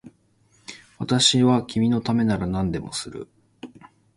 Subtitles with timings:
[0.97, 3.27] 私は君のためなら何でもする